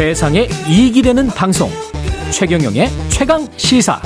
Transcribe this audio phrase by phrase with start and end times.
[0.00, 1.70] 세상에 이익이 되는 방송.
[2.30, 4.00] 최경영의 최강 시사.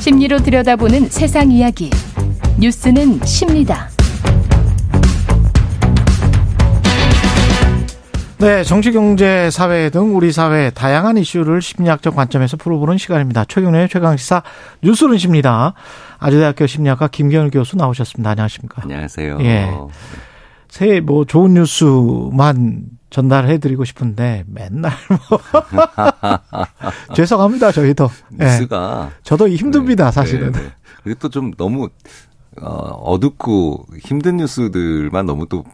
[0.00, 1.88] 심리로 들여다보는 세상 이야기.
[2.58, 3.95] 뉴스는 십니다.
[8.38, 13.46] 네, 정치, 경제, 사회 등 우리 사회 다양한 이슈를 심리학적 관점에서 풀어보는 시간입니다.
[13.46, 14.42] 최경련의 최강시사
[14.82, 15.72] 뉴스는 십니다.
[16.18, 18.30] 아주대학교 심리학과 김경일 교수 나오셨습니다.
[18.30, 18.82] 안녕하십니까?
[18.82, 19.38] 안녕하세요.
[19.40, 19.70] 예.
[20.68, 24.92] 새해 뭐 좋은 뉴스만 전달해드리고 싶은데 맨날
[25.30, 25.40] 뭐
[27.14, 29.16] 죄송합니다 저희도 뉴스가 예.
[29.22, 30.68] 저도 힘듭니다 네, 사실은 네, 네.
[31.04, 31.88] 그리고 또 좀 너무
[32.60, 35.64] 어, 어둡고 힘든 뉴스들만 너무 또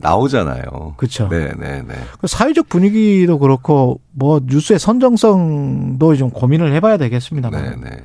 [0.00, 0.94] 나오잖아요.
[0.96, 1.28] 그렇죠.
[1.28, 1.94] 네, 네, 네.
[2.26, 7.50] 사회적 분위기도 그렇고 뭐 뉴스의 선정성도 좀 고민을 해봐야 되겠습니다.
[7.50, 8.00] 네, 네, 네.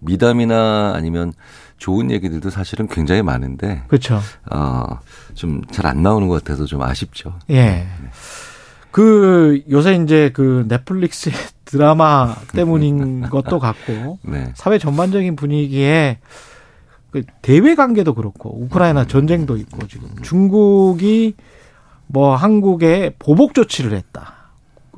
[0.00, 1.32] 미담이나 아니면
[1.78, 4.20] 좋은 얘기들도 사실은 굉장히 많은데, 그렇죠.
[4.50, 4.84] 어,
[5.34, 7.34] 좀 잘 안 나오는 것 같아서 좀 아쉽죠.
[7.50, 7.54] 예.
[7.64, 7.86] 네.
[8.90, 11.30] 그 요새 이제 그 넷플릭스
[11.64, 14.52] 드라마 때문인 것도 같고 네.
[14.54, 16.53] 사회 전반적인 분위기에 그
[17.42, 21.34] 대외 관계도 그렇고 우크라이나 전쟁도 있고 지금 중국이
[22.06, 24.34] 뭐 한국에 보복 조치를 했다.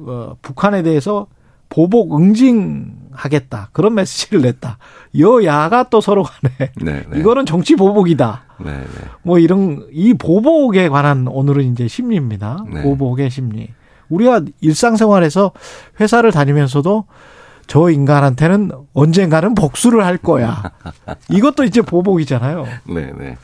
[0.00, 1.26] 어, 북한에 대해서
[1.68, 3.70] 보복 응징하겠다.
[3.72, 4.78] 그런 메시지를 냈다.
[5.18, 7.20] 여야가 또 서로 간에 네, 네.
[7.20, 8.44] 이거는 정치 보복이다.
[8.64, 8.84] 네, 네,
[9.22, 12.64] 뭐 이런 이 보복에 관한 오늘은 이제 심리입니다.
[12.72, 12.82] 네.
[12.82, 13.68] 보복의 심리.
[14.08, 15.52] 우리가 일상생활에서
[16.00, 17.04] 회사를 다니면서도
[17.66, 20.62] 저 인간한테는 언젠가는 복수를 할 거야.
[21.30, 22.66] 이것도 이제 보복이잖아요.
[22.88, 23.36] 네, 네.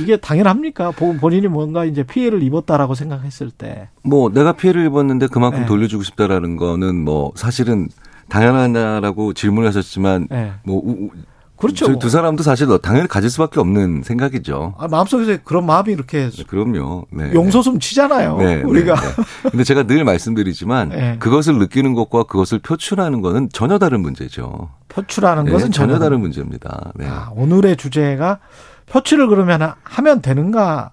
[0.00, 0.90] 이게 당연합니까?
[0.92, 3.88] 본인이 뭔가 이제 피해를 입었다라고 생각했을 때.
[4.02, 5.66] 뭐 내가 피해를 입었는데 그만큼 네.
[5.66, 7.88] 돌려주고 싶다라는 거는 뭐 사실은
[8.28, 10.52] 당연하냐라고 질문하셨지만 네.
[10.64, 10.82] 뭐
[11.56, 11.98] 그렇죠.
[11.98, 14.74] 두 사람도 사실 당연히 가질 수밖에 없는 생각이죠.
[14.78, 17.06] 아, 마음속에서 그런 마음이 이렇게 네, 그럼요.
[17.10, 17.32] 네.
[17.32, 18.36] 용서숨 치잖아요.
[18.36, 18.94] 네, 네 우리가.
[18.94, 19.50] 네, 네.
[19.50, 21.16] 근데 제가 늘 말씀드리지만 네.
[21.18, 24.70] 그것을 느끼는 것과 그것을 표출하는 것은 전혀 다른 문제죠.
[24.88, 26.92] 표출하는 것은 전혀, 전혀 다른 문제입니다.
[27.02, 28.38] 아, 오늘의 주제가
[28.86, 30.90] 표출을 그러면 하면 되는가?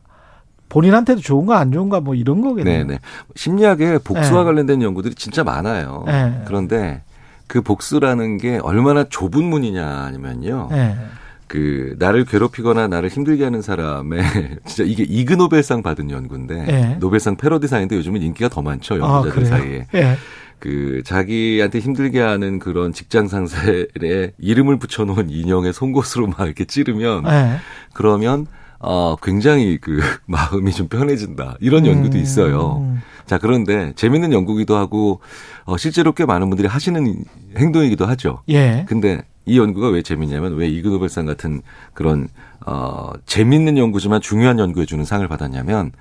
[0.70, 2.86] 본인한테도 좋은가 안 좋은가 뭐 이런 거겠네요.
[2.86, 3.00] 네, 네.
[3.36, 6.06] 심리학에 복수와 관련된 연구들이 진짜 많아요.
[6.46, 7.04] 그런데
[7.54, 10.70] 그 복수라는 게 얼마나 좁은 문이냐 아니면요.
[10.72, 10.98] 네.
[11.46, 14.24] 그 나를 괴롭히거나 나를 힘들게 하는 사람의
[14.66, 16.98] 진짜 이게 이그 노벨상 받은 연구인데 네.
[17.00, 19.86] 노벨상 패러디상인데 요즘은 인기가 더 많죠 연구자들 아, 사이에.
[19.92, 20.18] 네.
[20.58, 27.58] 그 자기한테 힘들게 하는 그런 직장 상사의 이름을 붙여놓은 인형의 송곳으로 막 이렇게 찌르면 네.
[27.94, 28.48] 그러면
[28.84, 32.80] 어 굉장히 그 마음이 좀 편해진다 이런 연구도 있어요.
[32.82, 33.02] 음.
[33.26, 35.22] 자, 그런데 재밌는 연구기도 하고
[35.64, 37.24] 어, 실제로 꽤 많은 분들이 하시는
[37.58, 38.44] 행동이기도 하죠.
[38.50, 38.86] 예.
[38.88, 41.62] 근데 이 연구가 왜 재밌냐면 왜 이그노벨상 같은
[41.94, 42.28] 그런
[42.66, 45.92] 어 재밌는 연구지만 중요한 연구에 주는 상을 받았냐면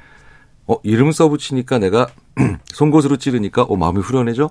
[0.66, 2.06] 어 이름을 써붙이니까 내가
[2.72, 4.50] 송곳으로 찌르니까 어 마음이 후련해져.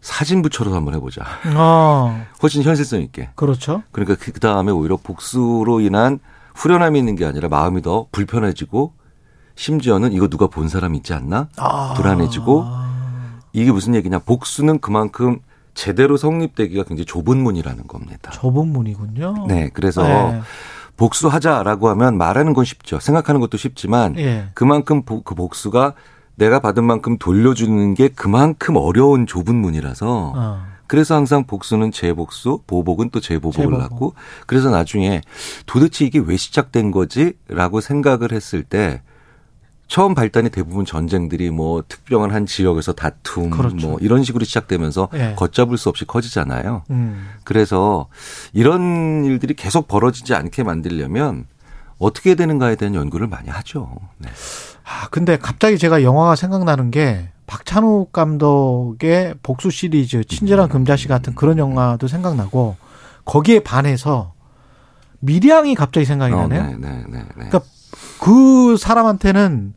[0.00, 1.22] 사진 붙여서 한번 해보자.
[1.54, 2.24] 어.
[2.42, 3.28] 훨씬 현실성 있게.
[3.34, 3.82] 그렇죠.
[3.92, 6.20] 그러니까 그 다음에 오히려 복수로 인한
[6.54, 8.92] 후련함이 있는 게 아니라 마음이 더 불편해지고
[9.54, 11.48] 심지어는 이거 누가 본 사람 있지 않나?
[11.56, 11.94] 아.
[11.96, 12.64] 불안해지고
[13.52, 14.20] 이게 무슨 얘기냐?
[14.20, 15.40] 복수는 그만큼
[15.74, 18.30] 제대로 성립되기가 굉장히 좁은 문이라는 겁니다.
[18.32, 19.46] 좁은 문이군요.
[19.48, 20.40] 네, 그래서 네.
[20.96, 23.00] 복수하자라고 하면 말하는 건 쉽죠.
[23.00, 24.48] 생각하는 것도 쉽지만 네.
[24.54, 25.94] 그만큼 그 복수가
[26.34, 30.62] 내가 받은 만큼 돌려주는 게 그만큼 어려운 좁은 문이라서 어.
[30.90, 34.14] 그래서 항상 복수는 재복수, 보복은 또 재보복을 낳고
[34.48, 35.20] 그래서 나중에
[35.64, 39.00] 도대체 이게 왜 시작된 거지라고 생각을 했을 때
[39.86, 43.88] 처음 발단이 대부분 전쟁들이 뭐 특별한 한 지역에서 다툼 그렇죠.
[43.88, 45.36] 뭐 이런 식으로 시작되면서 네.
[45.36, 46.82] 걷잡을 수 없이 커지잖아요.
[46.90, 47.28] 음.
[47.44, 48.08] 그래서
[48.52, 51.46] 이런 일들이 계속 벌어지지 않게 만들려면
[52.00, 53.94] 어떻게 되는가에 대한 연구를 많이 하죠.
[54.18, 54.28] 네.
[54.82, 60.70] 아, 근데 갑자기 제가 영화가 생각나는 게 박찬욱 감독의 복수 시리즈 친절한 음.
[60.70, 62.76] 금자씨 같은 그런 영화도 생각나고
[63.24, 64.34] 거기에 반해서
[65.18, 66.62] 미량이 갑자기 생각이 어, 나네요.
[66.62, 67.24] 네, 네, 네, 네.
[67.34, 67.60] 그러니까
[68.20, 69.74] 그 사람한테는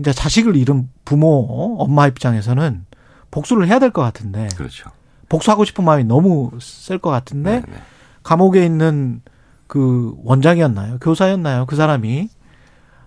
[0.00, 2.86] 이제 자식을 잃은 부모, 엄마 입장에서는
[3.30, 4.48] 복수를 해야 될 것 같은데.
[4.56, 4.90] 그렇죠.
[5.28, 7.66] 복수하고 싶은 마음이 너무 셀 것 같은데 네네.
[7.68, 7.82] 네.
[8.24, 9.22] 감옥에 있는
[9.68, 10.98] 그 원장이었나요?
[10.98, 11.66] 교사였나요?
[11.66, 12.28] 그 사람이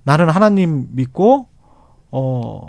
[0.03, 1.47] 나는 하나님 믿고
[2.11, 2.65] 어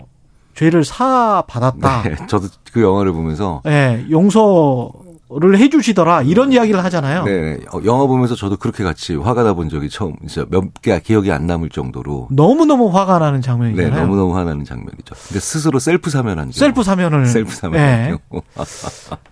[0.57, 2.01] 죄를 사 받았다.
[2.03, 4.91] 네, 저도 그 영화를 보면서 네, 용서
[5.29, 7.25] 를 해주시더라 이런 이야기를 하잖아요.
[7.25, 10.97] 네, 어, 영화 보면서 저도 그렇게 같이 화가 나 본 적이 처음 진짜 몇 개
[11.01, 13.93] 기억이 안 남을 정도로 너무 너무 화가 나는 장면이잖아요.
[13.93, 15.15] 네, 너무 너무 화나는 장면이죠.
[15.27, 18.39] 근데 스스로 셀프 사면한 셀프 사면을 셀프 사면한 네.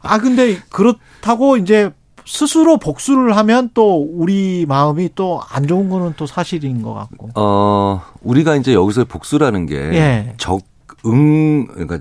[0.01, 1.91] 아 근데 그렇다고 이제
[2.25, 7.29] 스스로 복수를 하면 또 우리 마음이 또 안 좋은 거는 또 사실인 것 같고.
[7.35, 10.33] 어 우리가 이제 여기서 복수라는 게 예.
[10.37, 10.59] 적
[11.05, 11.99] 응 그러니까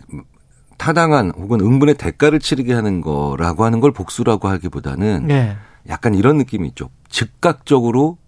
[0.78, 5.56] 타당한 혹은 응분의 대가를 치르게 하는 거라고 하는 걸 복수라고 하기보다는 네.
[5.88, 6.90] 약간 이런 느낌이 있죠.
[7.08, 8.18] 즉각적으로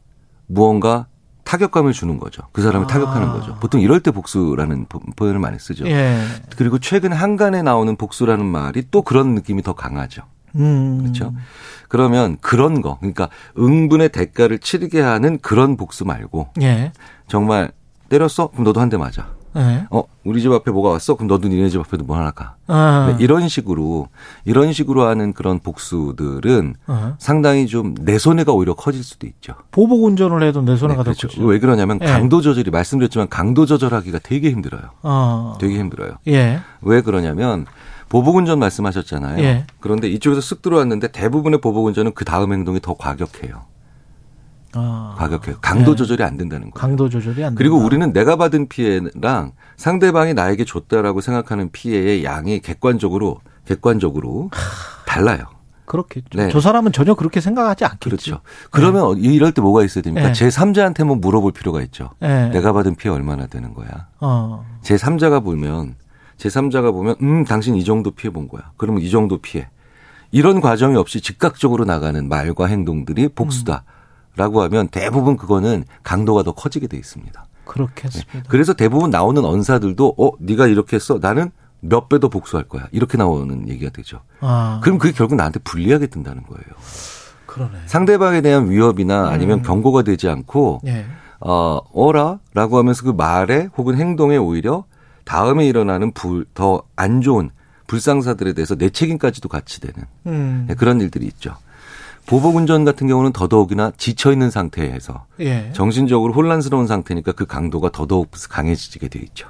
[0.47, 1.07] 무언가
[1.45, 2.43] 타격감을 주는 거죠.
[2.53, 2.89] 그 사람을 아.
[2.89, 3.55] 타격하는 거죠.
[3.61, 4.87] 보통 이럴 때 복수라는
[5.17, 5.87] 표현을 많이 쓰죠.
[5.87, 6.19] 예.
[6.57, 10.23] 그리고 최근 한간에 나오는 복수라는 말이 또 그런 느낌이 더 강하죠.
[10.57, 10.99] 음.
[11.03, 11.35] 그렇죠.
[11.89, 13.29] 그러면 그런 거, 그러니까
[13.59, 16.93] 응분의 대가를 치르게 하는 그런 복수 말고 예.
[17.29, 17.71] 정말
[18.09, 18.49] 때렸어?
[18.49, 19.36] 그럼 너도 한 대 맞아.
[19.57, 19.87] 네.
[19.91, 21.15] 어, 우리 집 앞에 뭐가 왔어?
[21.15, 22.57] 그럼 너도 니네 집 앞에도 뭐 하나 가.
[22.67, 23.15] 아.
[23.17, 24.09] 네, 이런 식으로,
[24.45, 27.15] 이런 식으로 하는 그런 복수들은 아.
[27.19, 29.55] 상당히 좀 내 손해가 오히려 커질 수도 있죠.
[29.71, 31.29] 보복 운전을 해도 내 손해가 네, 그렇죠.
[31.29, 32.07] 더왜 그러냐면 예.
[32.07, 34.83] 강도 조절이 말씀드렸지만 강도 조절하기가 되게 힘들어요.
[35.03, 35.55] 아.
[35.59, 36.19] 되게 힘들어요.
[36.29, 36.61] 예.
[36.83, 37.67] 왜 그러냐면
[38.09, 39.43] 보복 운전 말씀하셨잖아요.
[39.43, 39.67] 예.
[39.81, 43.63] 그런데 이쪽에서 쓱 들어왔는데 대부분의 보복 운전은 그 다음 행동이 더 과격해요.
[44.77, 45.15] 아.
[45.19, 45.57] 과격해요.
[45.61, 45.97] 강도 네.
[45.97, 46.75] 조절이 안 된다는 거예요.
[46.75, 47.59] 강도 조절이 안 된다.
[47.59, 54.51] 그리고 우리는 내가 받은 피해랑 상대방이 나에게 줬다라고 생각하는 피해의 양이 객관적으로 객관적으로
[55.07, 55.45] 달라요.
[55.87, 56.27] 그렇겠죠.
[56.35, 56.49] 네.
[56.51, 58.09] 저 사람은 전혀 그렇게 생각하지 않겠죠.
[58.09, 58.41] 그렇죠.
[58.71, 59.29] 그러면 네.
[59.29, 60.33] 이럴 때 뭐가 있어야 됩니까?
[60.33, 60.33] 네.
[60.33, 62.11] 제3자한테 뭐 물어볼 필요가 있죠.
[62.21, 62.49] 네.
[62.51, 64.09] 내가 받은 피해 얼마나 되는 거야.
[64.21, 64.67] 어.
[64.83, 65.95] 제3자가 보면
[66.39, 68.73] 제3자가 보면 음 당신 이 정도 피해 본 거야.
[68.77, 69.69] 그러면 이 정도 피해.
[70.33, 73.85] 이런 과정이 없이 즉각적으로 나가는 말과 행동들이 복수다.
[73.87, 73.96] 음.
[74.37, 77.47] 라고 하면 대부분 그거는 강도가 더 커지게 돼 있습니다.
[77.65, 78.33] 그렇겠습니다.
[78.33, 78.43] 네.
[78.49, 81.51] 그래서 대부분 나오는 언사들도 어 네가 이렇게 했어 나는
[81.81, 84.21] 몇 배 더 복수할 거야 이렇게 나오는 얘기가 되죠.
[84.41, 84.81] 아.
[84.83, 86.65] 그럼 그게 결국 나한테 불리하게 든다는 거예요.
[87.47, 87.79] 그러네.
[87.87, 89.63] 상대방에 대한 위협이나 아니면 음.
[89.63, 91.07] 경고가 되지 않고 예.
[91.41, 94.85] 어 어라라고 하면서 그 말에 혹은 행동에 오히려
[95.25, 96.13] 다음에 일어나는
[96.55, 97.51] 더 안 좋은
[97.87, 100.65] 불상사들에 대해서 내 책임까지도 같이 되는 음.
[100.69, 101.55] 네, 그런 일들이 있죠.
[102.27, 105.71] 보복 운전 같은 경우는 더더욱이나 지쳐 있는 상태에서 예.
[105.73, 109.49] 정신적으로 혼란스러운 상태니까 그 강도가 더더욱 강해지게 돼 있죠.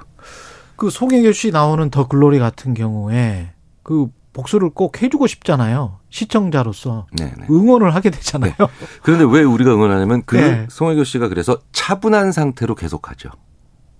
[0.75, 3.51] 그 송혜교 씨 나오는 더 글로리 같은 경우에
[3.81, 5.97] 그 복수를 꼭 해주고 싶잖아요.
[6.11, 7.47] 시청자로서 네네.
[7.49, 8.53] 응원을 하게 되잖아요.
[8.59, 8.67] 네.
[9.01, 10.67] 그런데 왜 우리가 응원하냐면 그 네.
[10.69, 13.29] 송혜교 씨가 그래서 차분한 상태로 계속하죠.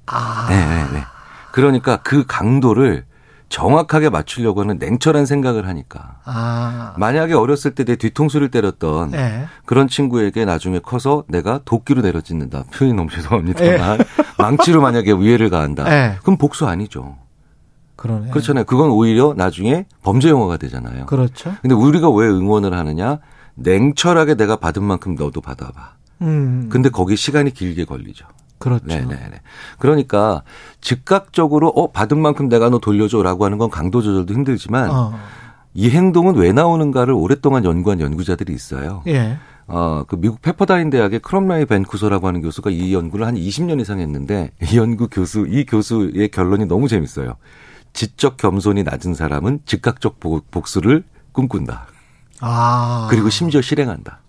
[0.05, 0.45] 아.
[0.49, 1.03] 네, 네, 네.
[1.51, 3.06] 그러니까 그 강도를
[3.49, 6.19] 정확하게 맞추려고 하는 냉철한 생각을 하니까.
[6.25, 6.93] 아.
[6.97, 9.45] 만약에 어렸을 때 내 뒤통수를 때렸던 네.
[9.65, 12.65] 그런 친구에게 나중에 커서 내가 도끼로 내려짓는다.
[12.73, 13.97] 표현이 너무 죄송합니다만.
[13.99, 14.03] 네.
[14.37, 15.85] 망치로 만약에 위해를 가한다.
[15.85, 16.17] 네.
[16.21, 17.15] 그럼 복수 아니죠.
[17.95, 18.29] 그러네.
[18.31, 18.65] 그렇잖아요.
[18.65, 21.05] 그건 오히려 나중에 범죄 영화가 되잖아요.
[21.05, 21.55] 그렇죠.
[21.61, 23.19] 근데 우리가 왜 응원을 하느냐?
[23.55, 25.93] 냉철하게 내가 받은 만큼 너도 받아봐.
[26.21, 26.67] 음.
[26.69, 28.25] 근데 거기 시간이 길게 걸리죠.
[28.59, 28.85] 그렇죠.
[28.85, 29.41] 네네네.
[29.79, 30.43] 그러니까
[30.81, 35.13] 즉각적으로 어 받은 만큼 내가 너 돌려줘라고 하는 건 강도 조절도 힘들지만 어.
[35.73, 39.03] 이 행동은 왜 나오는가를 오랫동안 연구한 연구자들이 있어요.
[39.07, 39.37] 예.
[39.67, 44.51] 어, 그 미국 페퍼다인 대학의 크롬라이 벤쿠소라고 하는 교수가 이 연구를 한 20년 이상 했는데
[44.63, 47.35] 이 연구 교수, 이 교수의 결론이 너무 재밌어요.
[47.93, 50.19] 지적 겸손이 낮은 사람은 즉각적
[50.51, 51.87] 복수를 꿈꾼다.
[52.39, 53.07] 아.
[53.09, 54.21] 그리고 심지어 실행한다.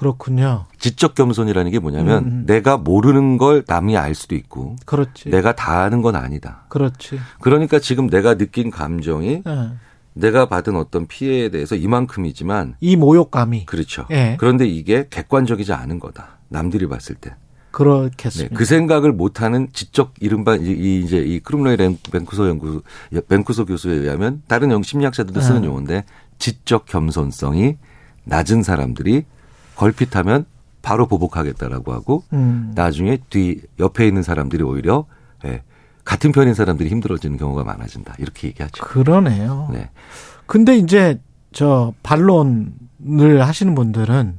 [0.00, 0.64] 그렇군요.
[0.78, 2.46] 지적 겸손이라는 게 뭐냐면 음, 음.
[2.46, 5.28] 내가 모르는 걸 남이 알 수도 있고 그렇지.
[5.28, 6.64] 내가 다 아는 건 아니다.
[6.70, 7.20] 그렇지.
[7.42, 9.70] 그러니까 지금 내가 느낀 감정이 네.
[10.14, 14.06] 내가 받은 어떤 피해에 대해서 이만큼이지만 이 모욕감이 그렇죠.
[14.08, 14.38] 네.
[14.40, 16.38] 그런데 이게 객관적이지 않은 거다.
[16.48, 17.34] 남들이 봤을 때.
[17.70, 18.54] 그렇겠습니다.
[18.54, 21.76] 네, 그 생각을 못하는 지적 이른바 이 이제 이 크룸로이
[22.10, 22.80] 벤쿠소 연구
[23.28, 25.66] 벤쿠소 교수에 의하면 다른 영 심리학자들도 쓰는 네.
[25.66, 26.04] 용어인데
[26.38, 27.76] 지적 겸손성이
[28.24, 29.26] 낮은 사람들이
[29.80, 30.44] 걸핏하면
[30.82, 32.72] 바로 보복하겠다라고 하고 음.
[32.74, 35.06] 나중에 뒤 옆에 있는 사람들이 오히려
[35.46, 35.62] 예,
[36.04, 38.84] 같은 편인 사람들이 힘들어지는 경우가 많아진다 이렇게 얘기하죠.
[38.84, 39.70] 그러네요.
[39.72, 39.90] 네.
[40.44, 41.18] 근데 이제
[41.52, 44.38] 저 반론을 하시는 분들은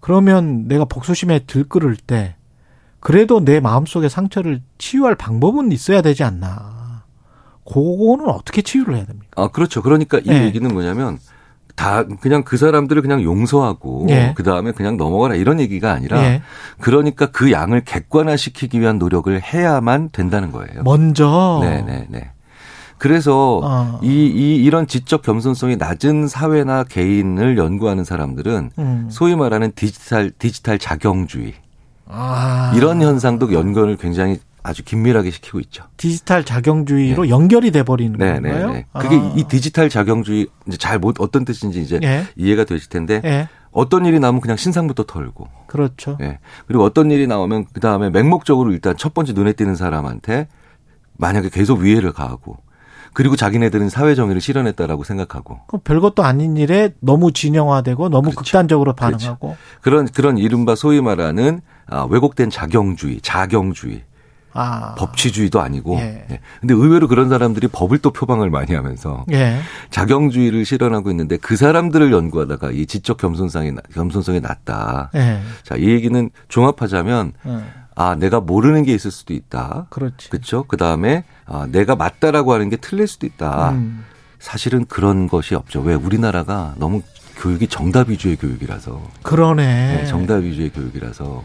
[0.00, 2.34] 그러면 내가 복수심에 들끓을 때
[2.98, 7.04] 그래도 내 마음속의 상처를 치유할 방법은 있어야 되지 않나.
[7.64, 9.28] 그거는 어떻게 치유를 해야 됩니까?
[9.36, 9.80] 아, 그렇죠.
[9.82, 10.44] 그러니까 이 네.
[10.44, 11.18] 얘기는 뭐냐면
[11.74, 14.32] 다 그냥 그 사람들을 그냥 용서하고 예.
[14.36, 16.42] 그 다음에 그냥 넘어가라 이런 얘기가 아니라 예.
[16.80, 20.82] 그러니까 그 양을 객관화시키기 위한 노력을 해야만 된다는 거예요.
[20.84, 21.60] 먼저.
[21.62, 22.06] 네네네.
[22.08, 22.30] 네.
[22.98, 23.98] 그래서 어.
[24.00, 29.08] 이, 이 이런 지적 겸손성이 낮은 사회나 개인을 연구하는 사람들은 음.
[29.10, 31.54] 소위 말하는 디지털 디지털 자경주의
[32.06, 32.72] 아.
[32.76, 35.84] 이런 현상도 연구를 굉장히 아주 긴밀하게 시키고 있죠.
[35.96, 37.30] 디지털 자경주의로 네.
[37.30, 38.66] 연결이 돼 버리는 네, 네 건가요?
[38.68, 38.86] 네, 네.
[39.00, 39.32] 그게 아.
[39.36, 42.24] 이 디지털 자경주의 이제 잘 못 어떤 뜻인지 이제 네.
[42.36, 43.48] 이해가 되실 텐데 네.
[43.72, 46.16] 어떤 일이 나오면 그냥 신상부터 털고 그렇죠.
[46.20, 46.38] 예.
[46.66, 50.46] 그리고 어떤 일이 나오면 그 다음에 맹목적으로 일단 첫 번째 눈에 띄는 사람한테
[51.16, 52.58] 만약에 계속 위해를 가하고
[53.14, 55.60] 그리고 자기네들은 사회 정의를 실현했다라고 생각하고.
[55.84, 58.38] 별것도 아닌 일에 너무 진영화되고 너무 그렇죠.
[58.38, 59.16] 극단적으로 그렇죠.
[59.18, 59.48] 반응하고.
[59.48, 59.58] 그렇죠.
[59.82, 64.02] 그런 그런 이른바 소위 말하는 아, 왜곡된 자경주의, 자경주의.
[64.54, 64.94] 아.
[64.96, 65.96] 법치주의도 아니고.
[65.96, 66.26] 예.
[66.30, 66.40] 예.
[66.60, 69.58] 근데 의외로 그런 사람들이 법을 또 표방을 많이 하면서 예.
[69.90, 75.10] 자경주의를 실현하고 있는데 그 사람들을 연구하다가 이 지적 겸손성이 겸손성이 낮다.
[75.14, 75.40] 예.
[75.62, 77.62] 자, 이 얘기는 종합하자면 예.
[77.94, 79.86] 아, 내가 모르는 게 있을 수도 있다.
[79.90, 80.30] 그렇지.
[80.30, 80.64] 그렇죠?
[80.64, 83.70] 그다음에 아, 내가 맞다라고 하는 게 틀릴 수도 있다.
[83.72, 84.04] 음.
[84.38, 85.80] 사실은 그런 것이 없죠.
[85.82, 87.02] 왜 우리나라가 너무
[87.36, 89.00] 교육이 정답 위주의 교육이라서.
[89.22, 89.96] 그러네.
[89.96, 91.44] 네, 정답 위주의 교육이라서.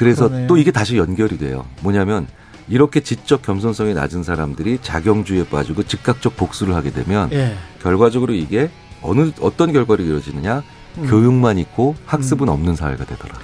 [0.00, 0.46] 그래서 그러네요.
[0.48, 1.66] 또 이게 다시 연결이 돼요.
[1.82, 2.26] 뭐냐면
[2.70, 7.54] 이렇게 지적 겸손성이 낮은 사람들이 자경주의에 빠지고 즉각적 복수를 하게 되면 예.
[7.82, 8.70] 결과적으로 이게
[9.02, 10.62] 어느 어떤 결과를 이루어지느냐
[10.96, 11.06] 음.
[11.06, 12.52] 교육만 있고 학습은 음.
[12.54, 13.34] 없는 사회가 되더라.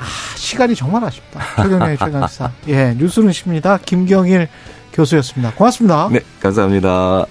[0.00, 1.40] 아, 시간이 정말 아쉽다.
[1.62, 2.50] 최경의 최강사.
[2.66, 3.78] 예, 뉴스는 십니다.
[3.78, 4.48] 김경일
[4.92, 5.54] 교수였습니다.
[5.54, 6.08] 고맙습니다.
[6.10, 7.26] 네, 감사합니다.